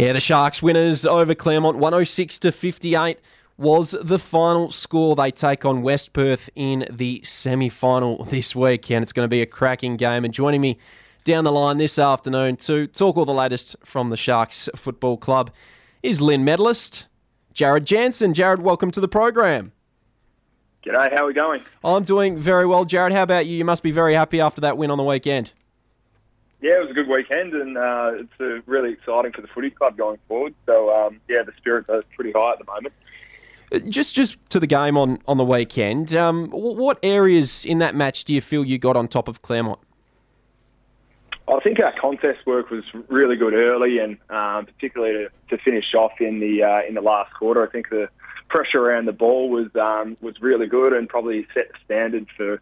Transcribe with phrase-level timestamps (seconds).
[0.00, 3.18] Yeah, the Sharks winners over Claremont, 106 to 58
[3.58, 5.14] was the final score.
[5.14, 9.28] They take on West Perth in the semi final this week, and it's going to
[9.28, 10.24] be a cracking game.
[10.24, 10.78] And joining me
[11.24, 15.50] down the line this afternoon to talk all the latest from the Sharks Football Club
[16.02, 17.06] is Lynn medalist
[17.54, 18.32] Jarrad Jansen.
[18.32, 19.70] Jarrad, welcome to the program.
[20.82, 21.62] G'day, how are we going?
[21.84, 23.12] I'm doing very well, Jarrad.
[23.12, 23.58] How about you?
[23.58, 25.52] You must be very happy after that win on the weekend.
[26.62, 29.70] Yeah, it was a good weekend, and uh, it's uh, really exciting for the footy
[29.70, 30.54] club going forward.
[30.66, 32.92] So, um, yeah, the spirits are pretty high at the moment.
[33.72, 36.14] Uh, just, just to the game on, on the weekend.
[36.14, 39.78] Um, what areas in that match do you feel you got on top of Claremont?
[41.48, 45.94] I think our contest work was really good early, and um, particularly to, to, finish
[45.94, 47.66] off in the uh, in the last quarter.
[47.66, 48.08] I think the
[48.48, 52.60] pressure around the ball was um, was really good, and probably set the standard for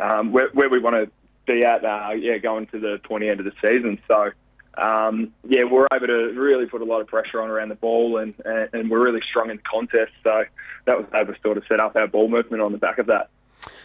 [0.00, 1.10] um, where, where, we want to
[1.46, 1.84] be at.
[1.84, 3.98] Uh, yeah, going to the pointy end of the season.
[4.08, 4.30] So.
[4.76, 8.18] Um, yeah, we're able to really put a lot of pressure on around the ball,
[8.18, 10.10] and, and, and we're really strong in the contest.
[10.24, 10.42] So
[10.86, 13.06] that was able to sort of set up our ball movement on the back of
[13.06, 13.30] that.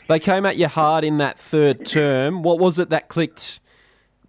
[0.08, 2.42] They came at you hard in that third term.
[2.42, 3.60] What was it that clicked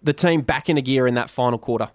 [0.03, 1.89] the team back into gear in that final quarter?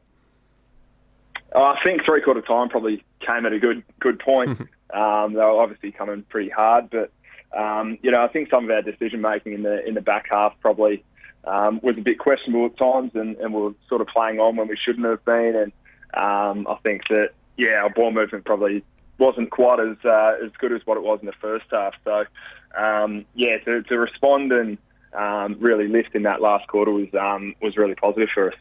[1.52, 4.60] Oh, I think three quarter time probably came at a good good point.
[4.92, 7.10] um, they were obviously coming pretty hard, but
[7.56, 10.26] um, you know I think some of our decision making in the in the back
[10.30, 11.04] half probably
[11.46, 14.56] um, was a bit questionable at times, and, and we were sort of playing on
[14.56, 15.54] when we shouldn't have been.
[15.56, 15.72] And
[16.14, 18.84] um, I think that yeah, our ball movement probably
[19.18, 21.94] wasn't quite as uh, as good as what it was in the first half.
[22.04, 22.24] So
[22.76, 24.78] um, yeah, to, to respond and
[25.14, 28.58] um, really lift in that last quarter was um, was really positive for us.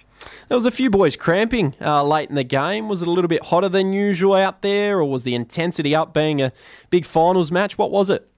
[0.48, 2.88] There was a few boys cramping uh, late in the game.
[2.88, 6.14] Was it a little bit hotter than usual out there, or was the intensity up
[6.14, 6.54] being a
[6.90, 7.78] big finals match?
[7.78, 8.30] What was it?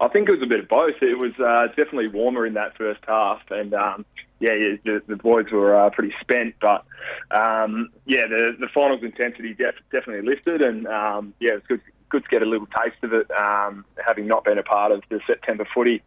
[0.00, 1.02] I think it was a bit of both.
[1.02, 4.06] It was uh, definitely warmer in that first half, and um,
[4.38, 6.54] yeah, yeah the, the, boys were uh, pretty spent.
[6.60, 6.84] But
[7.30, 12.24] um, yeah, the the finals intensity def- definitely lifted, and um, yeah, it's good good
[12.24, 15.20] to get a little taste of it, um, having not been a part of the
[15.26, 16.02] September footy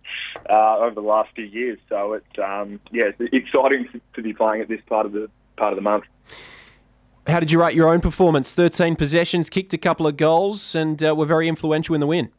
[0.49, 1.77] uh, over the last few years.
[1.87, 5.71] So it's um, yeah, it's exciting to be playing at this part of the part
[5.71, 6.05] of the month.
[7.27, 8.55] How did you rate your own performance?
[8.55, 12.31] Thirteen possessions, kicked a couple of goals, and uh, were very influential in the win.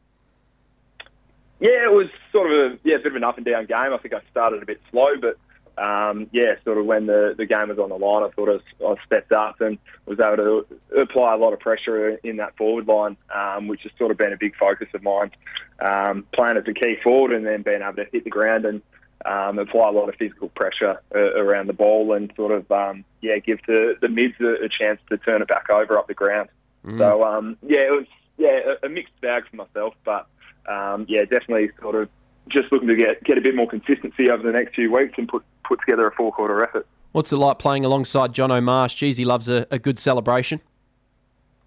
[1.61, 3.93] Yeah, it was sort of a yeah, a bit of an up and down game.
[3.93, 5.39] I think I started a bit slow, but
[5.77, 8.85] um, yeah, sort of when the, the game was on the line, I thought I,
[8.85, 12.87] I stepped up and was able to apply a lot of pressure in that forward
[12.87, 15.33] line, um, which has sort of been a big focus of mine.
[15.81, 18.81] Um, playing as a key forward and then being able to hit the ground and
[19.25, 23.05] um, apply a lot of physical pressure uh, around the ball and sort of um,
[23.23, 26.15] yeah give the, the mids a, a, chance to turn it back over up the
[26.15, 26.49] ground.
[26.85, 26.99] Mm.
[26.99, 30.27] So um, yeah, it was yeah a, a, mixed bag for myself, but
[30.69, 32.09] um, yeah definitely sort of
[32.49, 35.29] just looking to get get a bit more consistency over the next few weeks and
[35.29, 36.87] put put together a four quarter effort.
[37.13, 38.97] What's it like playing alongside Jonathon Marsh?
[38.97, 40.61] Geez, he loves a, a good celebration.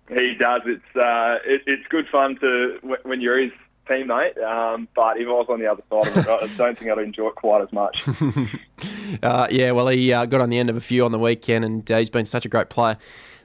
[0.10, 0.62] He does.
[0.66, 3.52] It's uh, it, it's good fun to when you're his
[3.88, 4.42] teammate.
[4.44, 7.00] Um, but if I was on the other side of it, I don't think I'd
[7.00, 8.06] enjoy it quite as much.
[9.24, 11.66] uh, yeah, well, he uh, got on the end of a few on the weekend,
[11.66, 12.98] and uh, he's been such a great player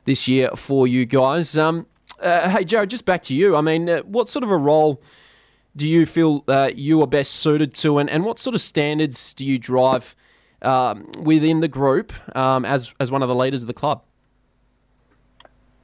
[0.04, 1.56] this year for you guys.
[1.56, 1.86] Um,
[2.20, 3.56] uh, hey, Jarrad, just back to you.
[3.56, 5.00] I mean, uh, what sort of a role
[5.76, 6.44] do you feel
[6.74, 10.14] you are best suited to, and, and what sort of standards do you drive?
[10.62, 14.02] um, within the group um, as as one of the leaders of the club?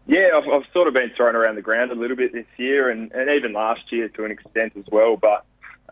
[0.06, 2.88] Yeah, I've, I've, sort of been thrown around the ground a little bit this year,
[2.88, 5.18] and, and even last year to an extent as well.
[5.18, 5.44] But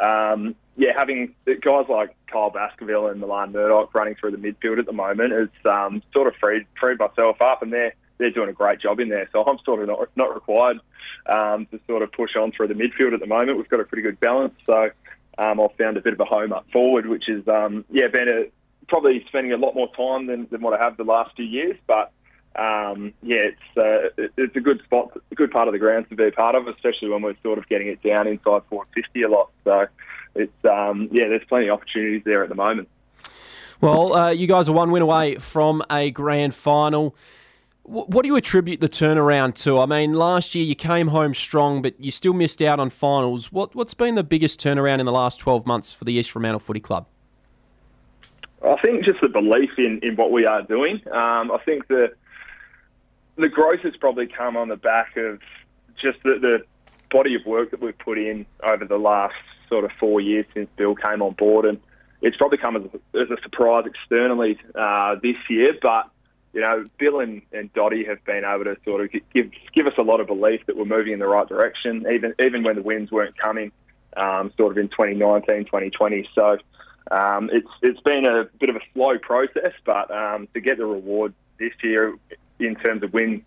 [0.03, 4.87] um, yeah, having guys like Kyle Baskerville and Milan Murdoch running through the midfield at
[4.87, 8.53] the moment has um, sort of freed freed myself up, and they're they're doing a
[8.53, 9.29] great job in there.
[9.33, 10.81] So I'm sort of not, not required
[11.27, 13.59] um, to sort of push on through the midfield at the moment.
[13.59, 14.91] We've got a pretty good balance, so
[15.39, 18.29] um, I've found a bit of a home up forward, which is um, yeah been
[18.29, 18.45] a
[18.89, 21.77] probably spending a lot more time than, than what I have the last few years.
[21.87, 22.13] But
[22.55, 26.17] um, yeah, it's uh, it's a good spot, a good part of the ground to
[26.17, 29.29] be a part of, especially when we're sort of getting it down inside 450 a
[29.29, 29.51] lot.
[29.65, 29.87] So
[30.35, 32.89] it's um, yeah, there's plenty of opportunities there at the moment.
[33.81, 37.15] Well, uh, you guys are one win away from a grand final.
[37.89, 39.79] What do you attribute the turnaround to?
[39.79, 43.53] I mean, last year you came home strong, but you still missed out on finals.
[43.53, 46.59] What, what's been the biggest turnaround in the last 12 months for the East Fremantle
[46.59, 47.07] Footy Club?
[48.65, 51.01] I think just the belief in, in what we are doing.
[51.13, 52.13] Um, I think the
[53.37, 55.41] the growth has probably come on the back of
[56.01, 56.65] just the, the
[57.11, 59.35] body of work that we've put in over the last
[59.69, 61.79] sort of four years since Bill came on board, and
[62.23, 65.75] it's probably come as a, as a surprise externally uh, this year.
[65.81, 66.11] But
[66.57, 69.93] you know, Bill and, and Dotty have been able to sort of give give us
[69.99, 72.83] a lot of belief that we're moving in the right direction, even even when the
[72.83, 73.73] wins weren't coming,
[74.17, 76.27] um, sort of in 2019, 2020.
[76.35, 76.57] So
[77.11, 80.87] um, it's it's been a bit of a slow process, but um, to get the
[80.87, 82.17] reward this year,
[82.59, 83.45] in terms of win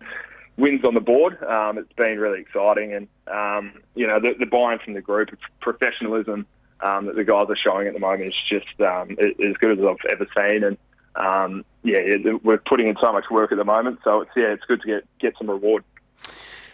[0.56, 1.42] wins on the board.
[1.42, 5.32] Um, it's been really exciting, and um, you know the, the buy-in from the group,
[5.32, 6.46] of professionalism
[6.78, 10.12] um, that the guys are showing at the moment is just as good as I've
[10.12, 10.78] ever seen, and
[11.16, 14.00] um, yeah, it, we're putting in so much work at the moment.
[14.04, 15.84] So it's yeah, it's good to get get some reward.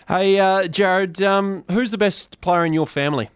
[0.08, 3.28] Hey, uh, Jarrad, um, who's the best player in your family?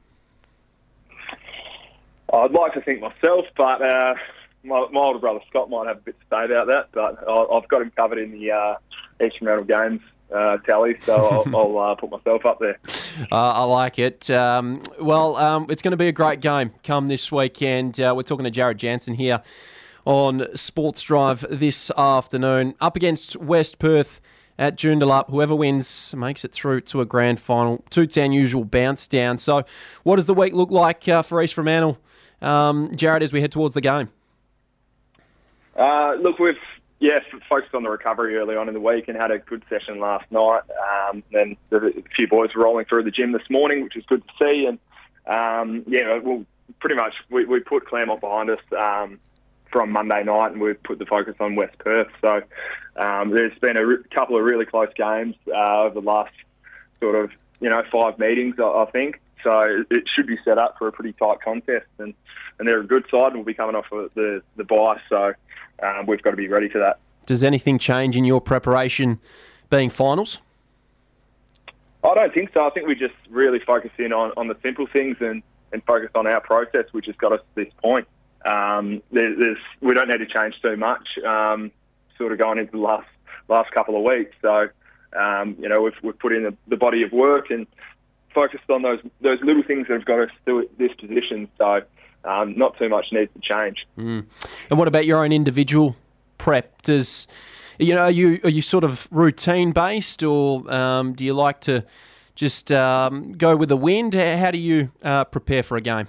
[2.33, 4.15] I'd like to think myself, but uh,
[4.63, 6.89] my, my, older brother Scott might have a bit to say about that.
[6.93, 8.77] But I've got him covered in the uh,
[9.21, 10.01] of Games
[10.33, 12.79] uh, tally, so I'll, I'll uh, put myself up there.
[13.33, 14.31] Uh, I like it.
[14.31, 17.99] Um, well, um, it's going to be a great game come this weekend.
[17.99, 19.43] Uh, we're talking to Jarrad Jansen here
[20.05, 24.21] on Sports Drive this afternoon, up against West Perth
[24.59, 25.31] at Joondalup.
[25.31, 27.85] Whoever wins makes it through to a grand final.
[27.91, 29.39] 210 usual bounce down.
[29.39, 29.65] So,
[30.03, 31.99] what does the week look like uh, for East Fremantle,
[32.43, 34.11] um, Jarrad, as we head towards the game?
[35.77, 36.57] Uh, look, we've
[37.01, 37.19] yeah,
[37.49, 40.31] focused on the recovery early on in the week and had a good session last
[40.31, 40.61] night.
[41.09, 44.23] Um, then a few boys were rolling through the gym this morning, which is good
[44.23, 44.67] to see.
[44.67, 44.79] And
[45.27, 46.45] um, yeah, well,
[46.79, 49.19] pretty much we, we put Claremont behind us um,
[49.71, 52.09] from Monday night, and we've put the focus on West Perth.
[52.21, 52.43] So
[52.97, 56.33] um, there's been a re- couple of really close games uh, over the last
[57.01, 57.31] sort of
[57.61, 59.21] you know five meetings, I, I think.
[59.43, 62.13] So it should be set up for a pretty tight contest, and,
[62.59, 65.01] and they're a good side, and we'll be coming off of the the bye.
[65.09, 65.33] So
[65.83, 66.99] um, we've got to be ready for that.
[67.27, 69.21] Does anything change in your preparation
[69.71, 70.39] being finals?
[72.03, 72.67] I don't think so.
[72.67, 76.11] I think we just really focus in on, on the simple things and, and focus
[76.15, 78.09] on our process, which has got us to this point.
[78.45, 81.71] Um, there, we don't need to change too much, um,
[82.17, 83.07] sort of going into the last
[83.49, 84.35] last couple of weeks.
[84.41, 84.69] So,
[85.19, 87.67] um, you know, we've, we've put in the, the, body of work and
[88.33, 91.49] focused on those those little things that have got us to this position.
[91.59, 91.83] So,
[92.25, 93.87] um, not too much needs to change.
[93.99, 94.25] Mm.
[94.71, 95.97] And what about your own individual
[96.39, 96.83] prep?
[96.83, 97.27] Does
[97.79, 101.61] you know are you are you sort of routine based, or um, do you like
[101.63, 101.85] to
[102.35, 104.15] just um, go with the wind?
[104.15, 106.09] How do you uh, prepare for a game?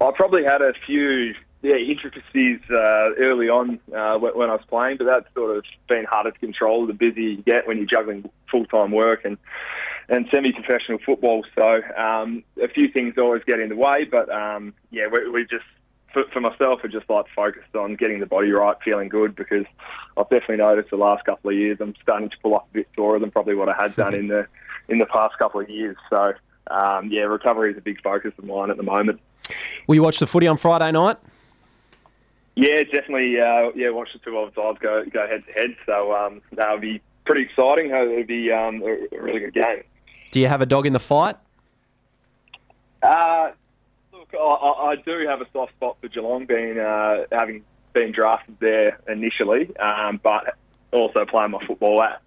[0.00, 4.98] I probably had a few yeah, intricacies uh, early on uh, when I was playing,
[4.98, 8.28] but that's sort of been harder to control the busier you get when you're juggling
[8.50, 9.38] full time work and
[10.08, 11.44] and semi-professional football.
[11.56, 15.44] So um, a few things always get in the way, but um, yeah, we, we
[15.44, 15.64] just
[16.32, 19.66] for, myself, I just like focused on getting the body right, feeling good, because
[20.16, 22.88] I've definitely noticed the last couple of years I'm starting to pull up a bit
[22.94, 24.46] sore than probably what I had done in the
[24.88, 25.96] in the past couple of years.
[26.08, 26.32] So
[26.68, 29.20] um, yeah, recovery is a big focus of mine at the moment.
[29.86, 31.16] Will you watch the footy on Friday night?
[32.56, 33.40] Yeah, definitely.
[33.40, 35.76] Uh, yeah, watch the two old sides go go head to head.
[35.84, 37.90] So um, that'll be pretty exciting.
[37.90, 39.82] It'll be um, a really good game.
[40.30, 41.36] Do you have a dog in the fight?
[43.02, 43.50] Uh,
[44.12, 47.62] look, I, I do have a soft spot for Geelong, being uh, having
[47.92, 50.56] been drafted there initially, um, but
[50.92, 52.22] also playing my football at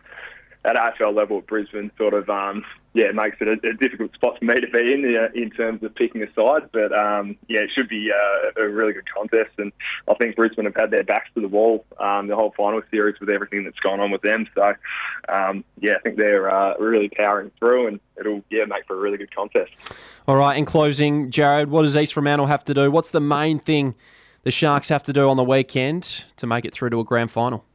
[0.70, 2.64] at AFL level at Brisbane sort of um,
[2.94, 5.84] yeah makes it a, a, difficult spot for me to be in uh, in terms
[5.84, 6.70] of picking a side.
[6.72, 9.72] But um, yeah, it should be uh, a really good contest, and
[10.08, 13.20] I think Brisbane have had their backs to the wall um, the whole final series
[13.20, 14.48] with everything that's gone on with them.
[14.56, 14.74] So
[15.30, 19.00] um, yeah, I think they're uh, really powering through, and it'll yeah make for a
[19.00, 19.72] really good contest.
[20.28, 22.92] All right, in closing, Jarrad, what does East Fremantle have to do?
[22.92, 23.96] What's the main thing
[24.44, 27.32] the Sharks have to do on the weekend to make it through to a grand
[27.32, 27.66] final?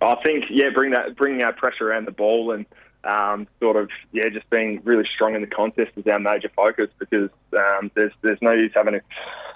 [0.00, 2.66] I think yeah, bring that bringing our pressure around the ball and
[3.06, 6.88] um, sort of yeah, just being really strong in the contest is our major focus
[6.98, 9.00] because um, there's there's no use having a,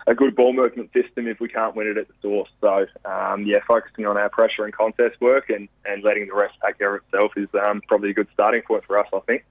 [0.07, 2.49] a, good ball movement system if we can't win it at the source.
[2.61, 6.55] So um, yeah, focusing on our pressure and contest work and, and letting the rest
[6.65, 9.09] take care of itself is um, probably a good starting point for us.
[9.13, 9.45] I think.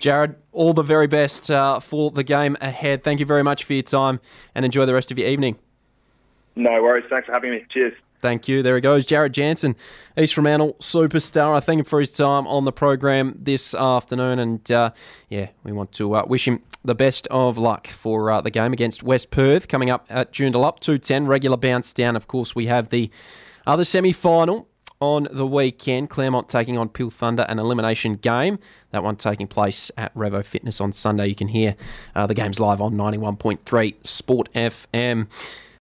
[0.00, 3.04] Jarrad, all the very best uh, for the game ahead.
[3.04, 4.20] Thank you very much for your time
[4.54, 5.56] and enjoy the rest of your evening.
[6.56, 7.04] No worries.
[7.08, 7.64] Thanks for having me.
[7.70, 7.94] Cheers.
[8.24, 8.62] Thank you.
[8.62, 9.76] There he goes, Jarrad Jansen,
[10.16, 11.54] East Fremantle superstar.
[11.54, 14.92] I thank him for his time on the program this afternoon, and uh,
[15.28, 18.72] yeah, we want to uh, wish him the best of luck for uh, the game
[18.72, 22.16] against West Perth coming up at Joondalup, 210, regular bounce down.
[22.16, 23.10] Of course, we have the
[23.66, 24.66] other semi-final
[25.00, 26.08] on the weekend.
[26.08, 28.58] Claremont taking on Peel Thunder, an elimination game.
[28.92, 31.26] That one taking place at Revo Fitness on Sunday.
[31.26, 31.76] You can hear
[32.14, 35.26] uh, the games live on 91.3 Sport FM.